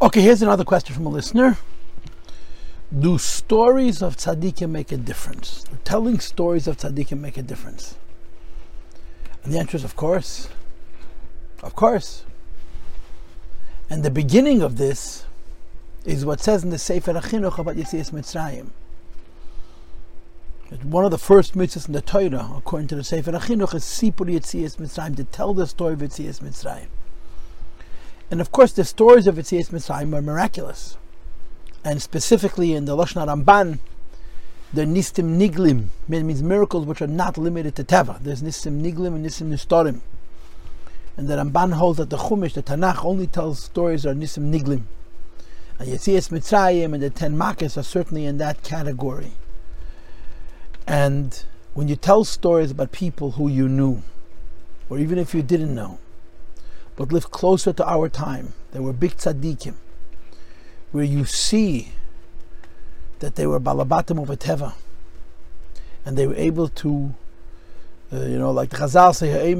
[0.00, 1.58] Okay, here's another question from a listener.
[2.96, 5.64] Do stories of tzaddikim make a difference?
[5.82, 7.96] Telling stories of tzaddikim make a difference?
[9.42, 10.48] And the answer is, of course.
[11.64, 12.24] Of course.
[13.90, 15.24] And the beginning of this
[16.04, 18.70] is what says in the Sefer HaChinuch about Yitzias Mitzrayim.
[20.68, 24.26] One of the first mitzvahs in the Torah, according to the Sefer HaChinuch, is Sipur
[24.26, 26.88] Yitzias Mitzrayim, to tell the story of Yitzias Mitzrayim.
[28.30, 30.98] And of course, the stories of Yitzias Mitzrayim are miraculous.
[31.82, 33.78] And specifically in the Lashon Ramban,
[34.70, 38.22] the Nistim Niglim, means miracles which are not limited to Teva.
[38.22, 40.02] There's Nistim Niglim and Nistim Nistorim.
[41.16, 44.82] And the Ramban holds that the Chumash, the Tanakh, only tells stories of Nistim Niglim.
[45.78, 49.32] And Yitzias Mitzrayim and the Ten Makkos are certainly in that category.
[50.88, 54.02] And when you tell stories about people who you knew,
[54.88, 55.98] or even if you didn't know,
[56.96, 58.54] but lived closer to our time.
[58.72, 59.74] They were big tzaddikim,
[60.90, 61.92] where you see
[63.20, 64.72] that they were balabatim of a teva,
[66.04, 67.14] and they were able to,
[68.12, 69.30] uh, you know, like the Chazal say.
[69.30, 69.54] They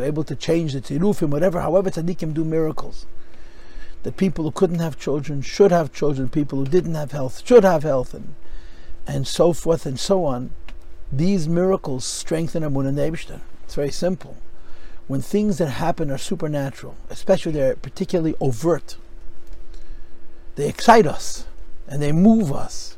[0.00, 3.06] were able to change the tzirufim, whatever, however tzaddikim do miracles.
[4.04, 7.64] That people who couldn't have children should have children, people who didn't have health should
[7.64, 8.34] have health, and,
[9.06, 10.50] and so forth and so on
[11.18, 13.40] these miracles strengthen Amunah.
[13.64, 14.36] It's very simple.
[15.06, 18.96] When things that happen are supernatural, especially they're particularly overt,
[20.56, 21.46] they excite us
[21.86, 22.96] and they move us.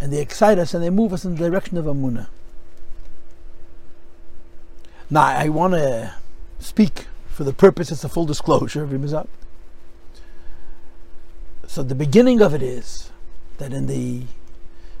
[0.00, 2.28] And they excite us and they move us in the direction of Amunah.
[5.10, 6.14] Now, I want to
[6.58, 7.88] speak for the purpose.
[7.88, 8.86] purposes of full disclosure,
[11.72, 13.10] So, the beginning of it is
[13.56, 14.24] that in the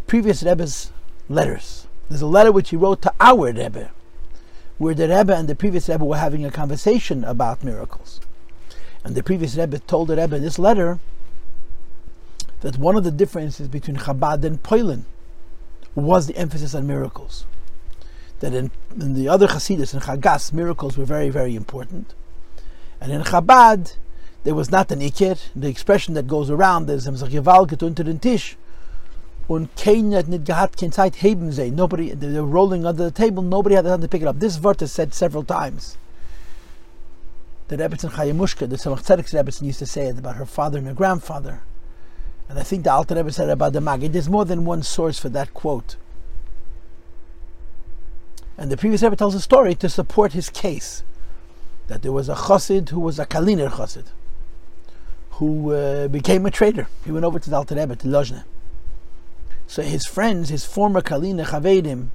[0.06, 0.90] previous Rebbe's
[1.28, 3.90] letters, there's a letter which he wrote to our Rebbe,
[4.78, 8.22] where the Rebbe and the previous Rebbe were having a conversation about miracles.
[9.04, 10.98] And the previous Rebbe told the Rebbe in this letter
[12.62, 15.02] that one of the differences between Chabad and Poilin
[15.94, 17.44] was the emphasis on miracles.
[18.40, 22.14] That in, in the other Hasidus, in Chagas, miracles were very, very important.
[22.98, 23.96] And in Chabad,
[24.44, 25.38] there was not an ikir.
[25.54, 28.56] The expression that goes around is unter den Tisch
[29.48, 31.50] und keiner hat nicht gehabt, keine Zeit heben.
[31.74, 34.38] Nobody, they were rolling under the table, nobody had the time to pick it up.
[34.38, 35.96] This word is said several times.
[37.68, 40.86] The Rebbetzin Chayamushka, the Tzemach Tzedek's Rebbetzin used to say it about her father and
[40.86, 41.62] her grandfather.
[42.48, 44.12] And I think the Alter Rebbe said about the Maggid.
[44.12, 45.96] There's more than one source for that quote.
[48.58, 51.02] And the previous Rebbe tells a story to support his case
[51.88, 54.06] that there was a chassid who was a Kaliner chassid
[55.32, 56.88] who uh, became a trader.
[57.04, 58.44] He went over to the Alter Rebbe, to Lozhne.
[59.66, 62.08] So his friends, his former Kaliner Chavedim,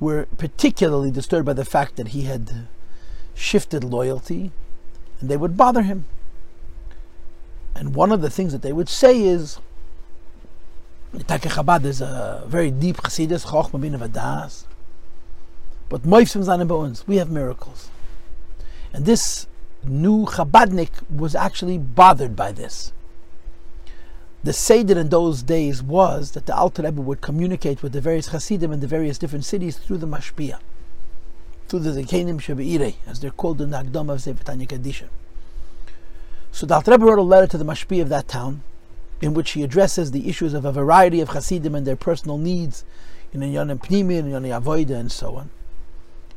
[0.00, 2.66] were particularly disturbed by the fact that he had
[3.34, 4.50] shifted loyalty,
[5.20, 6.06] and they would bother him.
[7.74, 9.58] And one of the things that they would say is,
[11.26, 13.96] Take Chabad is a very deep Chassidus, Chochma bin
[15.92, 17.90] but Moifsim Zanim we have miracles.
[18.94, 19.46] And this
[19.84, 22.92] new Chabadnik was actually bothered by this
[24.44, 28.28] the Seder in those days was that the Alter Rebbe would communicate with the various
[28.28, 30.58] Hasidim in the various different cities through the Mashpia,
[31.68, 35.08] through the Zekenim Shebe'irei, as they're called in the Agdom of Sefer Kadisha.
[36.50, 38.62] So the Alter Rebbe wrote a letter to the Mashpia of that town,
[39.20, 42.84] in which he addresses the issues of a variety of Hasidim and their personal needs,
[43.32, 45.50] in Yonim Pnimi, in Yonim Avoida, and so on.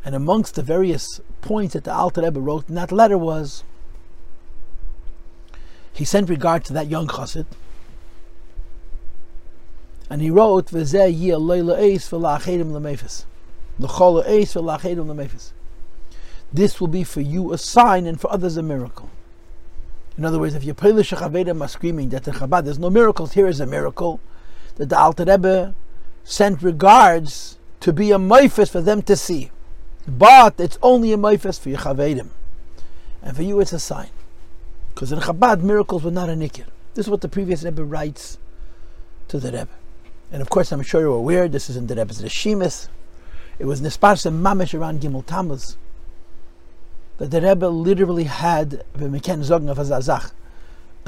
[0.05, 3.63] And amongst the various points that the Alter Rebbe wrote in that letter was,
[5.91, 7.47] he sent regard to that young Chassid,
[10.09, 10.67] and he wrote.
[16.53, 19.09] This will be for you a sign and for others a miracle.
[20.17, 23.33] In other words, if your Polish Chavedim are screaming that in Chabad there's no miracles,
[23.33, 24.19] here is a miracle
[24.75, 25.73] that the Alter Rebbe
[26.23, 29.49] sent regards to be a meifes for them to see.
[30.07, 32.29] But it's only a meifes for your Chavedim.
[33.23, 34.09] And for you it's a sign.
[34.93, 36.65] Because in Chabad, miracles were not a nikir.
[36.93, 38.37] This is what the previous Rebbe writes
[39.27, 39.67] to the Rebbe.
[40.31, 42.87] And of course, I'm sure you're aware, this is in the Rebbe's Reshimis.
[43.57, 45.77] It was Nisparsa Mamish around Gimel Tammuz.
[47.17, 49.09] That the Rebbe literally had, a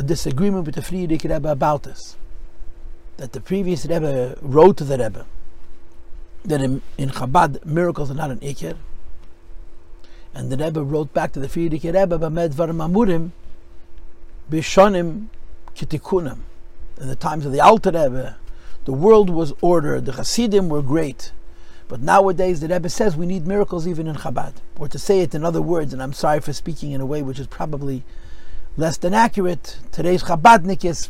[0.03, 2.15] disagreement with the Frierdiker Rebbe about this.
[3.17, 5.25] That the previous Rebbe wrote to the Rebbe
[6.47, 8.75] that in, in Chabad, miracles are not an Iker.
[10.33, 13.31] And the Rebbe wrote back to the Frierdiker Rebbe, Bamed Varam Amurim,
[14.49, 15.27] Bishonim
[15.75, 16.39] Kitikunim.
[16.99, 18.37] In the times of the Alter Rebbe,
[18.85, 20.05] The world was ordered.
[20.05, 21.33] The Hasidim were great.
[21.89, 24.53] But nowadays, the Rebbe says we need miracles even in Chabad.
[24.79, 27.21] Or to say it in other words, and I'm sorry for speaking in a way
[27.21, 28.05] which is probably
[28.77, 29.79] less than accurate.
[29.91, 31.09] Today's Chabadnik is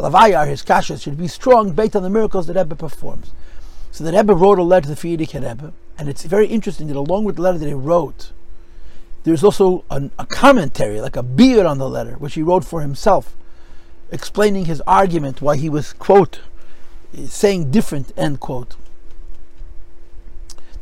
[0.00, 3.32] halavai his kashas should be strong based on the miracles that Rebbe performs.
[3.90, 6.96] So the Rebbe wrote a letter to the Frierdiker Rebbe, and it's very interesting that
[6.96, 8.32] along with the letter that he wrote,
[9.24, 12.80] there's also an, a commentary, like a beard on the letter, which he wrote for
[12.80, 13.36] himself,
[14.10, 16.40] explaining his argument why he was, quote,
[17.26, 18.76] saying different, end quote,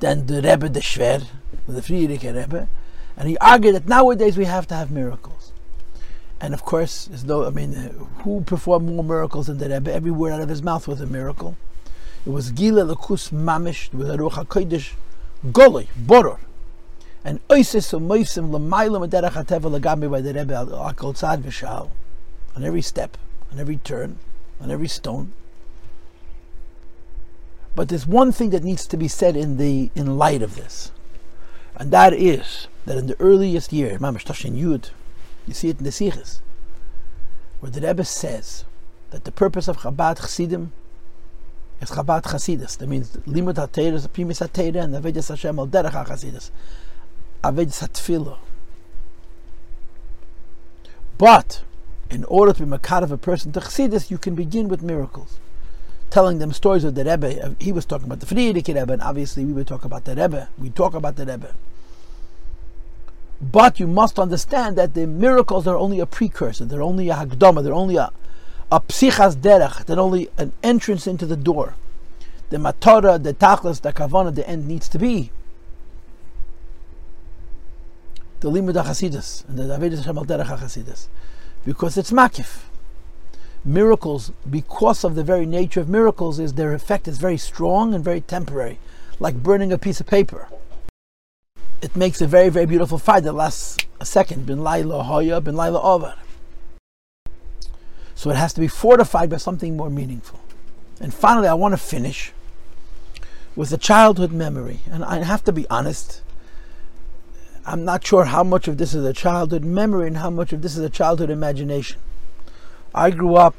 [0.01, 1.25] than the Rebbe the Shver,
[1.67, 2.69] the Frierdiker Rebbe.
[3.17, 5.48] And he argued that nowadays we have to have miracles.
[6.41, 7.73] And of course, as though, I mean,
[8.23, 9.93] who performed more miracles than the Rebbe?
[9.93, 11.57] Every word out of his mouth was a miracle.
[12.25, 14.93] It was Gila Lakus Mamish, with a Ruach HaKodesh,
[15.47, 16.39] Goloi, Boror.
[17.25, 21.91] And Oisis Umoisim Lamailam Aderach HaTeva Lagami by the Rebbe Akol Tzad V'Shal.
[22.55, 23.17] On every step,
[23.53, 24.19] on every turn,
[24.61, 25.33] on every stone.
[27.75, 30.91] But there's one thing that needs to be said in the in light of this,
[31.77, 34.91] and that is that in the earliest year, Mamash Tashin Yud,
[35.49, 36.43] you see it in the Sikhs,
[37.61, 38.65] where the Rebbe says
[39.11, 40.73] that the purpose of Chabad Chassidim
[41.81, 42.77] is Chabad Chassidus.
[42.79, 46.51] That means Limud HaTeirah is a Primis HaTeirah and Avedis Hashem al Derech HaChassidus.
[47.43, 48.39] Avedis HaTfilah.
[51.17, 51.63] But
[52.11, 55.41] in order to be makar of a person to Chassidus, you can begin with miracles
[56.11, 57.43] telling them stories of the Rebbe.
[57.43, 60.15] Uh, he was talking about the Frierdiker Rebbe, and obviously we would talk about the
[60.15, 60.49] Rebbe.
[60.59, 61.55] We talk about the Rebbe.
[63.41, 66.65] But you must understand that the miracles are only a precursor.
[66.65, 67.63] They're only a hagdama.
[67.63, 68.11] They're only a,
[68.73, 69.87] a psichas derech.
[69.87, 71.75] They're only an entrance into the door.
[72.51, 75.31] The matara, the tachlis, the kavana, the end needs to be
[78.41, 81.09] the limud hasidus and the davidus shemal derech hasidus,
[81.65, 82.69] because it's makif
[83.65, 88.05] miracles, because of the very nature of miracles, is their effect is very strong and
[88.05, 88.79] very temporary,
[89.19, 90.49] like burning a piece of paper.
[91.81, 94.47] It makes a very, very beautiful fire that lasts a second.
[94.47, 96.15] Bin Laila Hoya, Bin Laila Over.
[98.15, 100.41] So it has to be fortified by something more meaningful.
[101.01, 102.33] And finally, I want to finish
[103.55, 104.81] with a childhood memory.
[104.91, 106.23] And I have to be honest,
[107.65, 110.63] I'm not sure how much of this is a childhood memory and how much of
[110.63, 112.01] this is a childhood imagination.
[112.95, 113.55] I grew up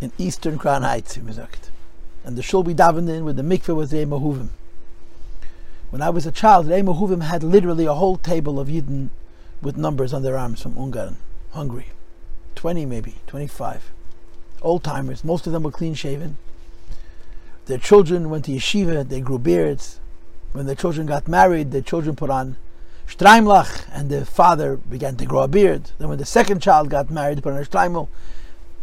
[0.00, 4.04] in Eastern Crown Heights, and the shul we davened in with the mikveh was the
[4.04, 4.48] Mahuvim.
[5.96, 9.08] When I was a child, the Mahuvim had literally a whole table of Yidden
[9.62, 11.14] with numbers on their arms from Ungarn,
[11.52, 11.86] Hungary.
[12.54, 13.92] 20 maybe, 25.
[14.60, 16.36] Old timers, most of them were clean shaven.
[17.64, 19.98] Their children went to yeshiva, they grew beards.
[20.52, 22.58] When their children got married, their children put on
[23.08, 25.92] Streimlach, and the father began to grow a beard.
[25.96, 28.08] Then, when the second child got married, put on a Streimel.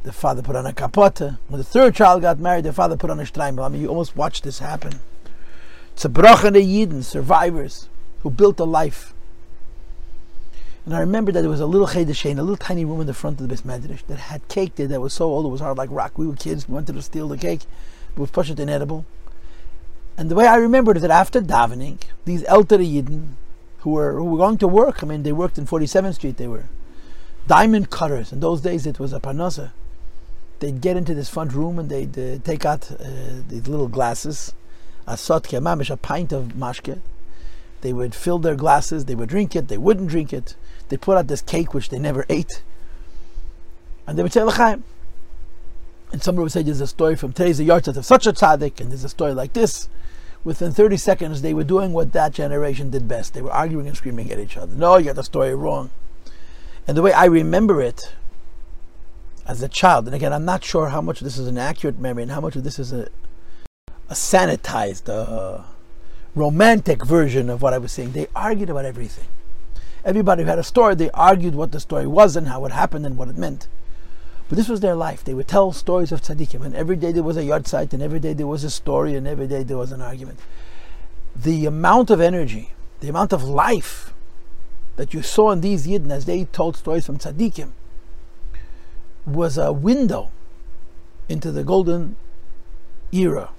[0.01, 1.37] The father put on a kapote.
[1.47, 3.63] When the third child got married, the father put on a Streimel.
[3.63, 4.99] I mean, you almost watched this happen.
[5.93, 7.89] It's a brochen Yidden, survivors
[8.21, 9.13] who built a life.
[10.85, 13.13] And I remember that there was a little Chedesh a little tiny room in the
[13.13, 15.61] front of the Bais Medrash that had cake there that was so old it was
[15.61, 16.17] hard like rock.
[16.17, 17.61] We were kids, we wanted to steal the cake,
[18.15, 19.05] but was pushed it inedible.
[20.17, 23.35] And the way I remembered is that after davening, these elderly Yidden,
[23.83, 25.03] who were who were going to work.
[25.03, 26.37] I mean, they worked in 47th Street.
[26.37, 26.65] They were
[27.47, 28.31] diamond cutters.
[28.31, 29.71] In those days, it was a parnasa.
[30.59, 32.95] They'd get into this front room and they'd uh, take out uh,
[33.49, 34.53] these little glasses,
[35.07, 36.99] a sotke mamish, a pint of mashke.
[37.81, 39.05] They would fill their glasses.
[39.05, 39.67] They would drink it.
[39.67, 40.55] They wouldn't drink it.
[40.89, 42.61] They put out this cake which they never ate,
[44.07, 44.83] and they would say l'chaim.
[46.11, 48.91] And somebody would say, "There's a story from today's the of such a tzaddik, and
[48.91, 49.89] there's a story like this."
[50.43, 53.33] within 30 seconds, they were doing what that generation did best.
[53.33, 54.75] They were arguing and screaming at each other.
[54.75, 55.89] No, you got the story wrong.
[56.87, 58.13] And the way I remember it
[59.47, 62.23] as a child, and again, I'm not sure how much this is an accurate memory
[62.23, 63.07] and how much of this is a,
[64.13, 65.63] a sanitized, uh,
[66.35, 68.11] romantic version of what I was saying.
[68.11, 69.25] They argued about everything.
[70.05, 73.07] Everybody who had a story, they argued what the story was and how it happened
[73.07, 73.67] and what it meant.
[74.49, 75.23] But this was their life.
[75.23, 78.19] They would tell stories of tzaddikim, and every day there was a yahrzeit, and every
[78.19, 80.39] day there was a story, and every day there was an argument.
[81.35, 84.13] The amount of energy, the amount of life
[84.97, 87.71] that you saw in these yidden as they told stories from tzaddikim
[89.25, 90.29] was a window
[91.27, 92.15] into the golden
[93.11, 93.49] era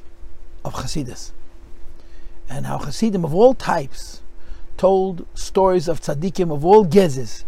[0.64, 1.32] of Hasidus.
[2.48, 4.22] And how Hasidim of all types
[4.76, 7.44] told stories of tzaddikim of all gezes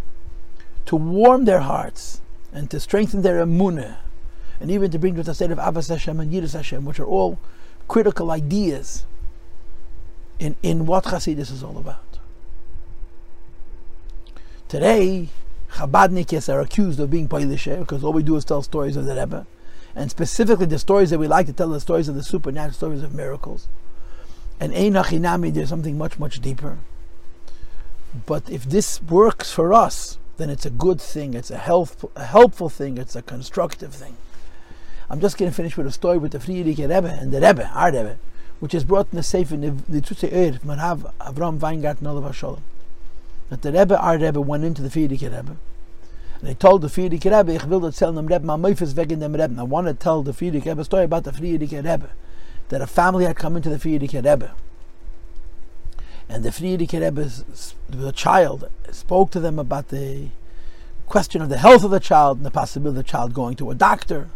[0.87, 2.21] to warm their hearts
[2.53, 3.97] and to strengthen their emunah,
[4.61, 7.07] and even to bring to the state of Abbas Hashem and Yiras Hashem, which are
[7.07, 7.39] all
[7.89, 9.05] critical ideas
[10.39, 12.19] in, in what Hasidus is all about.
[14.69, 15.29] Today,
[15.73, 19.15] Chabadniks are accused of being Pailishe because all we do is tell stories of the
[19.15, 19.47] Rebbe.
[19.97, 23.03] And specifically the stories that we like to tell, the stories of the supernatural, stories
[23.03, 23.67] of miracles.
[24.61, 26.79] And Einachinami, there's something much, much deeper.
[28.27, 32.25] But if this works for us, then it's a good thing, it's a, helpful, a
[32.25, 34.19] helpful thing, it's a constructive thing.
[35.09, 37.67] I'm just going to finish with a story with the Frierdiker Rebbe and the Rebbe,
[37.73, 38.19] our Rebbe,
[38.61, 42.61] which is brought in the Sefer, the Tutsi Eir, Marhav Avram Weingarten Olav.
[43.49, 45.57] That the Rebbe, our Rebbe, went into the Frierdiker Rebbe
[46.47, 49.19] and he told the Frierdiker Rebbe, ich will erzählen dem Rebbe, my wife is wegen
[49.19, 49.59] dem Rebbe.
[49.59, 52.09] I want to tell the Frierdiker Rebbe a story about the Frierdiker Rebbe,
[52.69, 54.55] that a family had come into the Frierdiker Rebbe.
[56.29, 57.29] And the Frierdiker Rebbe,
[57.89, 60.29] the child, spoke to them about the
[61.09, 63.73] question of the health of the child and the possibility of the child going to
[63.73, 64.29] a doctor.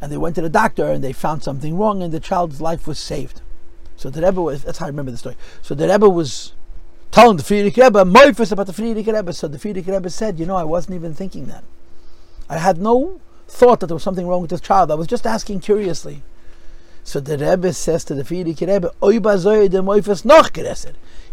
[0.00, 2.86] And they went to the doctor and they found something wrong and the child's life
[2.86, 3.40] was saved.
[3.96, 5.36] So the Rebbe was, that's how I remember the story.
[5.60, 6.52] So the Rebbe was
[7.12, 9.32] telling the Frierdiker Rebbe, Moifus about the Frierdiker Rebbe.
[9.32, 11.62] So the Frierdiker Rebbe said, you know, I wasn't even thinking that.
[12.48, 14.90] I had no thought that there was something wrong with this child.
[14.90, 16.22] I was just asking curiously.
[17.04, 18.92] So the Rebbe says to the Frierdiker Rebbe,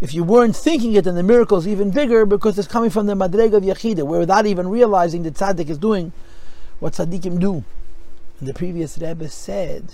[0.01, 3.05] If you weren't thinking it, then the miracle is even bigger because it's coming from
[3.05, 6.11] the Madreg of Yachida, where without even realizing the tzaddik is doing
[6.79, 7.63] what tzaddikim do.
[8.39, 9.93] And the previous Rebbe said,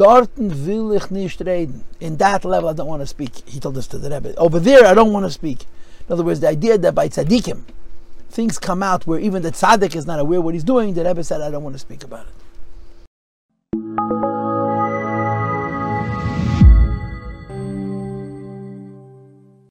[0.00, 1.84] Dorten will ich nicht reden.
[2.00, 3.46] In that level, I don't want to speak.
[3.46, 4.34] He told this to the Rebbe.
[4.36, 5.66] Over there, I don't want to speak.
[6.08, 7.64] In other words, the idea that by tzaddikim,
[8.30, 11.22] things come out where even the tzaddik is not aware what he's doing, the Rebbe
[11.22, 12.39] said, I don't want to speak about it.